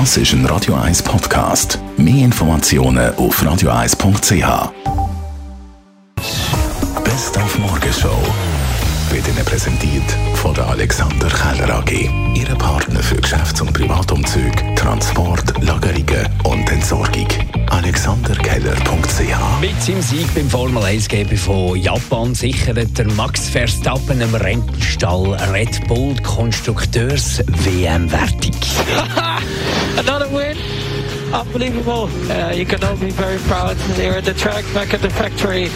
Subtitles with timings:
[0.00, 1.78] Das ist ein Radio 1 Podcast.
[1.96, 4.72] Mehr Informationen auf radio1.ch.
[7.04, 8.18] Best auf Morgenshow
[9.10, 10.02] wird Ihnen präsentiert
[10.34, 12.10] von der Alexander Keller AG.
[12.34, 17.28] Ihre Partner für Geschäfts- und Privatumzüge, Transport, Lagerungen und Entsorgung.
[17.70, 24.34] AlexanderKeller.ch Mit seinem Sieg beim Formel 1 GP von Japan sichert der Max Verstappen im
[24.34, 28.50] Rennstall Red Bull Konstrukteurs WM-Wertung.
[29.98, 30.56] Another win.
[31.32, 32.08] Unbelievable.
[32.30, 33.76] Uh, you can all be very proud.
[33.98, 35.70] You're at the track, back at the factory.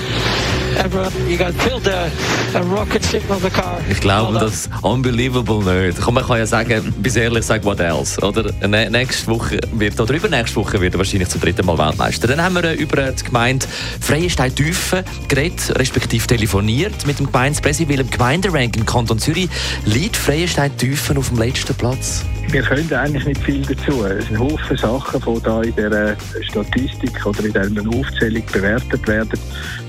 [3.90, 6.00] Ich glaube das unbelievable nicht.
[6.00, 8.20] Komm, man kann ja sagen, bis ehrlich sagen, what else?
[8.20, 8.52] Oder
[8.90, 12.28] nächste Woche wird, oder übernächste Woche wird er wahrscheinlich zum dritten Mal Weltmeister.
[12.28, 13.66] Dann haben wir äh, über die Gemeinde
[14.00, 19.48] Freienstein-Tüfen geredet, respektive telefoniert mit dem Gemeindepräsident, weil im Gemeinderanking Kanton Zürich
[19.84, 22.24] liegt Freienstein-Tüfen auf dem letzten Platz.
[22.50, 24.04] Wir können eigentlich nicht viel dazu.
[24.06, 29.38] Es sind Haufen Sachen, die da in dieser Statistik oder in dieser Aufzählung bewertet werden,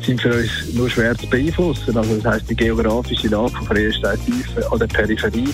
[0.06, 1.96] sind für uns nur schwer zu beeinflussen.
[1.96, 5.54] Also das heisst, die geografische Lage von Freienstein-Tiefen an der Peripherie,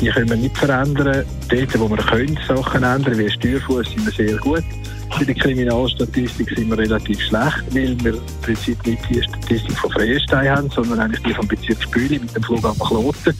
[0.00, 1.24] die können wir nicht verändern.
[1.48, 4.64] Dort, wo wir können Sachen ändern, wie Steuerfuß, sind wir sehr gut.
[5.10, 9.90] Bei der Kriminalstatistik sind wir relativ schlecht, weil wir im Prinzip nicht die Statistik von
[9.92, 13.34] Freienstein haben, sondern eigentlich die vom Bezirk Spüli mit dem Flughafen Kloten,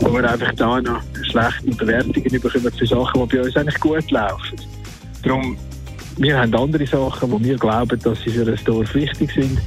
[0.00, 4.10] wo wir einfach da noch schlechte Bewertungen bekommen für Sachen, die bei uns eigentlich gut
[4.10, 4.56] laufen.
[5.22, 5.56] Darum,
[6.16, 9.58] wir haben andere Sachen, wo wir glauben, dass sie für ein Dorf wichtig sind,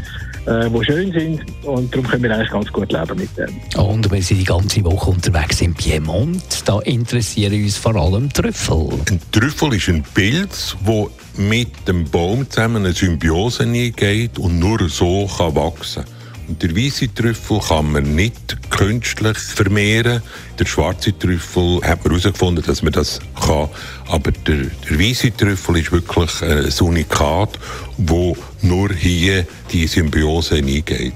[0.47, 3.49] äh, die schön sind und darum können wir eigentlich ganz gut leben mit dem.
[3.79, 6.63] Und wir sind die ganze Woche unterwegs im Piemont.
[6.65, 8.89] Da interessieren uns vor allem Trüffel.
[9.09, 14.89] Ein Trüffel ist ein Pilz, wo mit dem Baum zusammen eine Symbiose eingeht und nur
[14.89, 16.16] so kann wachsen und
[16.47, 20.21] der weiße Trüffel kann man nicht künstlich vermehren.
[20.57, 23.69] Der schwarze Trüffel hat man herausgefunden, dass man das kann.
[24.07, 27.59] Aber der, der weiße Trüffel ist wirklich ein Unikat,
[27.97, 31.13] wo nur hier die Symbiose eingeht.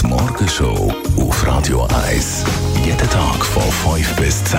[0.00, 2.44] Die Morgenshow auf Radio 1.
[2.84, 4.58] Jeden Tag von 5 bis 10.